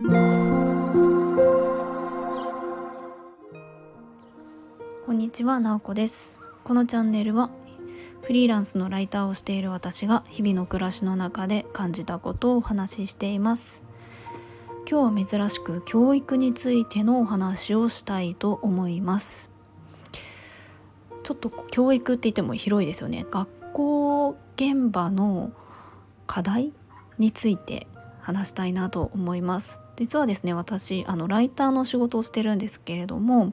[0.00, 0.06] こ
[5.10, 6.38] んにちは、なおこです。
[6.62, 7.50] このチャンネルは
[8.22, 13.82] フリーランスのライターをしている私が日々の暮らしの中で感じたことをお話ししています。
[14.88, 19.50] 今日は珍しく教育についてのお話をしたいと思います。
[21.24, 23.26] ちょっと教育って言っても広いですよね。
[23.28, 25.50] 学校現場の
[26.28, 26.72] 課題
[27.18, 27.88] について
[28.20, 29.80] 話したいなと思います。
[29.98, 33.52] 実はですね私あのライターの仕事をしてるんですけれども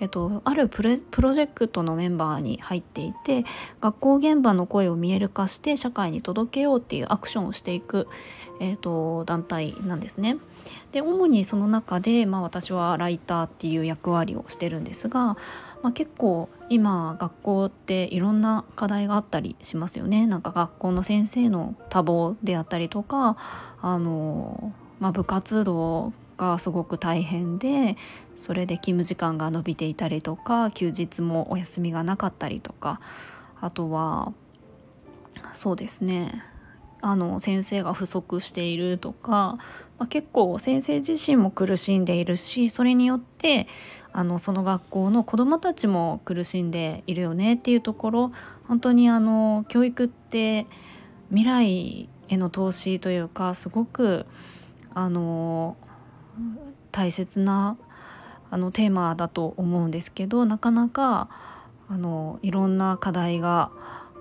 [0.00, 3.44] えっと、あるプロジェクトのメンバーに入っていて
[3.80, 8.08] 学校現場の声を見える化して社会に届けようっていうアクションをしていく、
[8.60, 10.36] えっと、団体なんですね。
[10.92, 15.36] で主にその中で、まあ、私はライターっていう役割をしてるんですが、
[15.82, 20.26] まあ、結構今学校っていろんな課題があったりしますよね。
[20.26, 23.36] なんか学校の先生の多忙であったりとか
[23.80, 24.72] あの、
[25.04, 27.98] まあ、部活動がすごく大変で
[28.36, 33.02] それで勤務時間が延びていたりとか休日もお休みがなかったりとか
[33.60, 34.32] あとは
[35.52, 36.42] そうですね。
[37.02, 39.58] あの先生が不足しているとか、
[39.98, 43.68] まあ、結構先生自身も苦しんでいるしそれによって
[44.14, 48.32] あのその学校の子どもたちも苦しんでいるよねっていうところ
[48.66, 50.66] 本当にあの教育って
[51.28, 54.24] 未来への投資というかすごく
[54.94, 55.76] あの
[56.92, 57.76] 大切な
[58.50, 61.28] あのテーマだと思うんですけどなかなか
[61.88, 63.70] あのいろんな課題が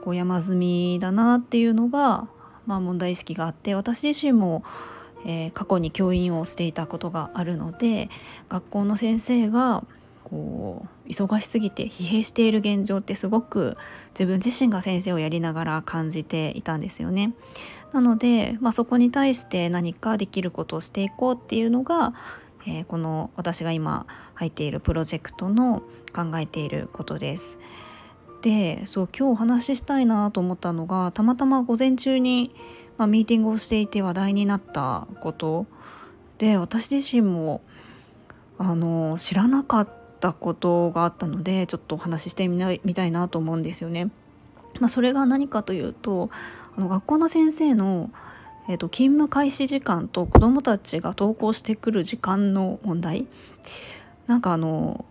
[0.03, 2.27] こう山積みだなっていうのが
[2.65, 4.63] まあ、問題意識があって私自身も、
[5.25, 8.09] えー、過去に教員をしていたことがあるので
[8.49, 9.83] 学校の先生が
[10.23, 13.77] こう忙しすぎて疲弊している現状ってすごく
[14.11, 17.33] 自分自身が先生をやりながら感じていたんですよね。
[17.93, 22.13] なので、まあ、そこに対して何かできることをしていこうっていうのが、
[22.65, 27.59] えー、この私が今入っているプロジェクトの考えていることです。
[28.41, 32.53] でそう今日お話ししたいなと思ったのがたまたま午前中に、
[32.97, 35.65] まあ、ミーティングをしていて話題になったこと
[36.39, 37.61] で私自身も
[38.57, 44.11] あの知らなかったことがあったのでちょっとお話ししてみたいなと思うんですよね。
[44.79, 46.29] まあ、それが何かというと
[46.75, 48.09] あの学校の先生の、
[48.67, 53.27] えーと勤務開始時間と子どもたちが登校してくる時間の問題。
[54.27, 55.05] なんかあの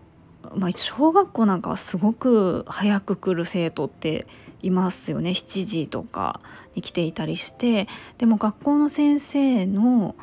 [0.55, 4.27] まあ、小学校なんかはすごく早く来る生徒って
[4.61, 5.31] いますよね。
[5.31, 6.41] 7時とか
[6.75, 7.87] に来ていたりして。
[8.17, 10.15] でも学校の先生の、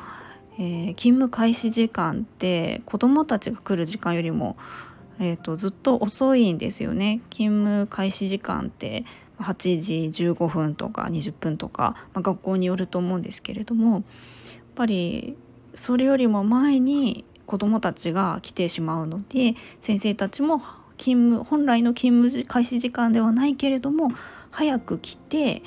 [0.57, 4.57] えー、勤務開始時間って子どもたちが来る時間よりも、
[5.19, 7.21] えーと、ずっと遅いんですよね。
[7.29, 9.05] 勤務開始時間って。
[9.41, 9.81] 8
[10.11, 14.03] 時15分とか20分とか、まあ、学校によると思うんですけれどもやっ
[14.75, 15.37] ぱり
[15.73, 20.61] それよりも前に子どもたちが来てしまうので先生たちも
[20.97, 24.11] 勤務本来の勤務開始時間ではないけれども
[24.51, 25.63] 早く来て、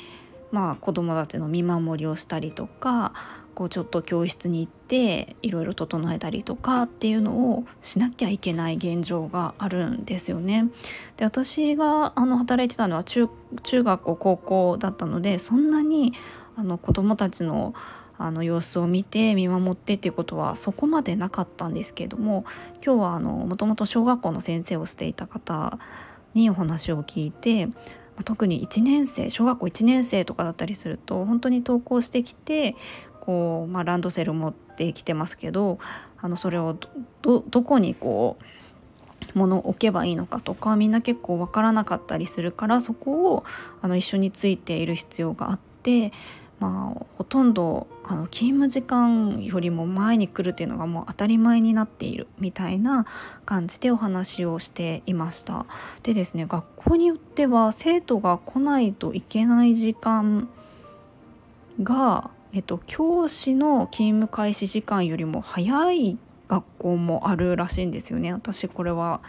[0.52, 3.12] まあ、子どもたちの見守りをしたりとか
[3.54, 10.68] こうちょっと教室に行っていろいろ整えたりとかっていうのをしなきゃいけない現状があるんですよね。
[11.16, 13.28] で私があの働いてたのは中
[13.62, 16.12] 学校高校だったのでそんなに
[16.56, 17.74] あの子どもたちの
[18.16, 22.44] あの様子を見て見守ってっていうことはそこまでなかったんですけれども
[22.84, 25.78] 今日はもともと小学校の先生をしていた方
[26.32, 27.68] にお話を聞いて
[28.24, 32.76] 特に1年生小学校1年生とかだったりすると本当に登校してきて
[33.26, 35.78] こう、まあ、ランドセル持ってきてますけど
[36.20, 36.76] あのそれを
[37.22, 38.36] どこにこ
[39.34, 43.44] う物を置けばいいのかとかみんな結構分からなかったりするからそこを
[43.80, 46.12] あの一緒についている必要があって
[46.60, 53.06] まあ、ほとんどあの勤務時間よりも前に来るっていうのがもう当たり前になっているみたいな
[53.44, 55.66] 感じでお話をしていました。
[56.02, 60.48] でですね学校によっては生徒が来ないといけない時間
[61.82, 68.32] が、えっと、教師の勤務開始時間よりも早い学校もあるらしいんですよね。
[68.32, 69.20] 私これは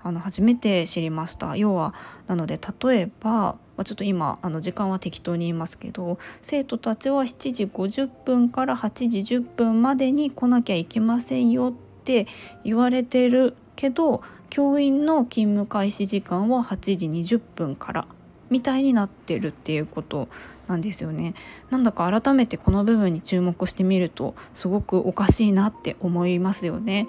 [0.00, 1.56] あの初めて知りました。
[1.56, 1.92] 要は
[2.28, 12.28] なので例えば、ま、ちょっと今あの時間は適当に言いますけど生徒たちは7時50分から8時10分までに来なきゃいけませんよって
[12.62, 18.06] 言われてるけど教員の勤務開始時間は8時20分から
[18.50, 20.28] みたいになってるっていうこと
[20.66, 21.34] なんですよね。
[21.70, 27.06] なんだか改めてこの部分に注目してみるとすごくおかしいなって思いますよね。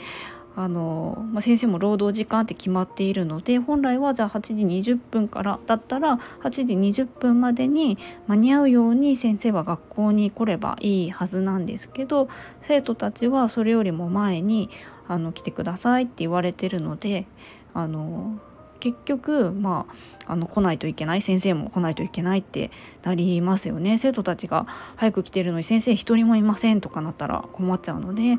[0.56, 4.54] あの、まあ、先生も労働時間って決まっているので本来はじゃあ8時
[4.94, 7.98] 20分からだったら8時20分までに
[8.28, 12.28] 間に合うように先生は学校に来ればいいはずなんですけど
[12.62, 14.70] 生徒たちはそれよりも前に
[15.08, 17.26] あの来てくださいって言われてるので
[17.74, 18.40] あの
[18.80, 19.86] 結局ま
[20.26, 22.72] ああの来ないといけない先生も来ないといけないって
[23.04, 28.38] なりますよね生徒たちが早く来てるのに先生一人もいませんとかなったら困っちゃうので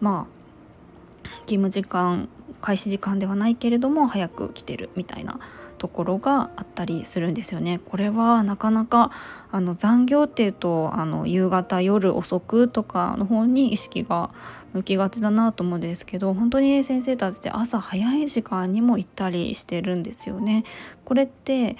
[0.00, 2.28] まあ勤務時間
[2.60, 5.38] 開始時間ではないけれども早く来てるみたいな
[5.78, 7.80] ところがあったりするんですよね。
[7.86, 9.12] これはなかなか
[9.50, 14.30] あの残業っていうとあの夕方夜遅くとかの方に意識が
[14.72, 20.64] 向きがちだなと思うんですけど本当に先生たちって朝早い時間にも行ったりしてるんですよね。
[21.04, 21.76] これって、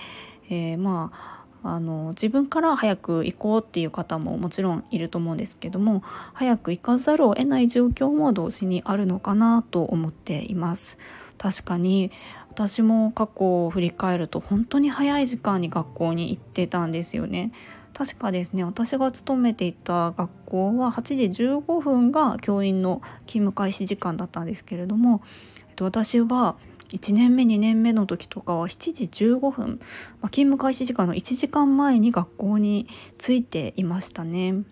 [0.48, 6.02] えー、まああの自分から早く行こうっていう方ももちろんいると思うんですけども
[6.32, 10.98] 早く行かざるを得ない状況も同時にあるのかなと思っています
[11.36, 12.12] 確かに
[12.50, 17.52] 私も過去を振り返ると本当に早い時間に学校に行ってたんですよね
[17.98, 25.20] 確かですね私が勤めていた学校は8時15分が教員の勤務開始時間だったんですけれども、
[25.68, 26.54] えっと、私は
[26.90, 29.80] 1年目2年目の時とかは7時15分、
[30.20, 32.86] まあ、勤務開始時間の1時間前に学校に
[33.18, 34.62] 着いていましたね。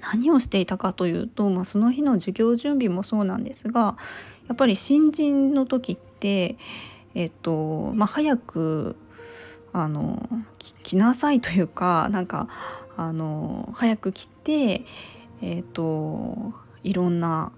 [0.00, 3.98] 何をしていたかというと、まあ、その日の授業準備もそうなんですが
[4.46, 6.56] やっぱり新人の時って
[7.14, 8.96] えっとまあ早く
[9.72, 10.28] あの
[10.82, 12.48] 来なさいというかなんか
[12.96, 14.84] あの早く来て
[15.42, 17.52] えっといろんな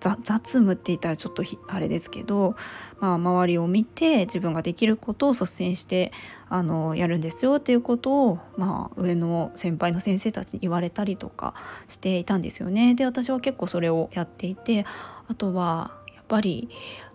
[0.00, 2.54] 雑務って言ったらちょっとあれですけど、
[3.00, 6.12] まあ、周りを見て自分ができることを率先して
[6.48, 11.54] あのやるんですよっていうことを、まあ、上の先輩の先生たちに言われたりとか
[11.88, 12.94] していたんですよね。
[12.94, 14.84] で私は結構それをやっていて
[15.28, 16.68] あとはやっぱり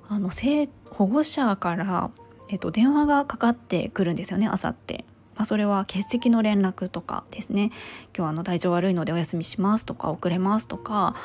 [0.09, 0.29] あの
[0.89, 2.11] 保護者から、
[2.51, 5.05] えっと、電話がかかってくるんですよね朝って。
[5.35, 7.71] まあ、それは欠席の連絡とかですね
[8.15, 11.15] 今日あの体調悪いのでお休みしますとか遅れますとか、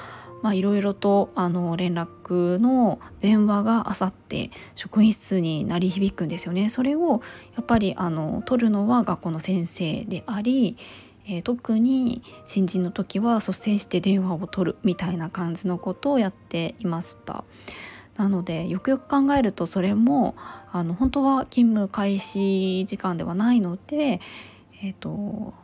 [0.55, 6.71] いろいろとあの連絡の電話があさって職員室に鳴り響くんですよね。
[6.71, 7.21] それを
[7.57, 10.77] やっぱりあの取るのは学校の先生であり、
[11.27, 17.45] えー、特に新人の時は率先して電話を取るみたいな感じのことをやっていました。
[18.17, 20.35] なのでよくよく考えるとそれも
[20.73, 24.21] あの本当は勤務開始時間ではないので、
[24.83, 25.55] えーと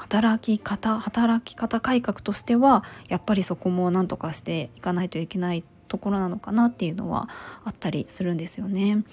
[0.00, 7.28] 働き方働き方改革としてはやっぱりそこも何とかしていかないといけないところなのかなっていうのは
[7.64, 9.04] あったりするんですよね。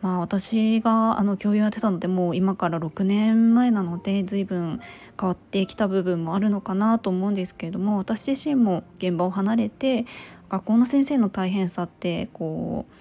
[0.00, 4.80] まあ私があの教員やってたのでもう今から6年前なので随分
[5.20, 10.06] 変わってきた部分もあるのかなと思うんですけれども私自身も現場を離れて
[10.52, 12.92] 学校の先生の大変さってこう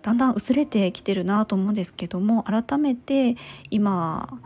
[0.00, 3.36] だんだん薄れてきてるなと思うんですけども改めて
[3.68, 4.40] 今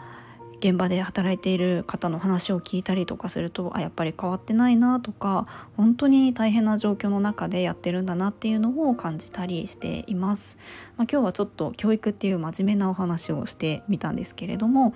[0.58, 5.46] 現場で働いている方の話を聞いたりとかするとあやっぱり変わってないなとか
[5.76, 10.58] 本当に大変な状況の中でやってるんだなっていうのを感じたりしています。
[10.96, 14.94] まあ、今日はちょっと教育っていう真面目なお話をしてみたんですけれども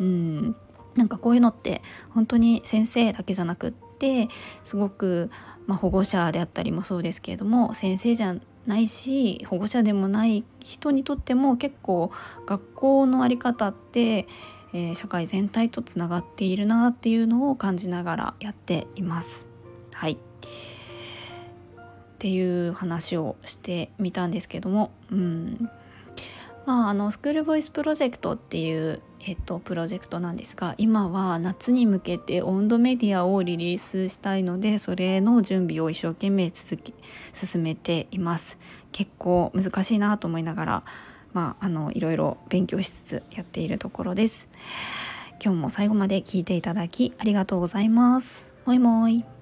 [0.00, 0.56] うん
[0.96, 4.28] なんかこういうのって本当に先生だけじゃなくって
[4.64, 5.30] すごく、
[5.66, 8.34] まあ、保護者であったりもそうですけれども先生じゃ
[8.66, 12.10] ないし保護者でもない人にとっても結構
[12.46, 14.26] 学校の在り方って
[14.72, 19.46] えー、社会全体とつながっているなっていうのを感じながらやっています。
[19.94, 20.18] はいっ
[22.18, 25.70] ていう話をしてみたんですけども、うん
[26.66, 36.94] まあ、あのスクールボイスプロジェクトっていう、えっと、プロジェクトなんですが今は夏に向けて温度メディアをリリースしたいのでそれの準備を一生懸命続き
[37.32, 38.58] 進めています
[38.90, 40.82] 結構難しいなと思いながら
[41.36, 44.48] まあ、あのいろいろ勉強しつつやっているところです。
[45.44, 48.54] 今日も最後まで聞いていただきありがとうございます。
[48.64, 49.35] もいもい。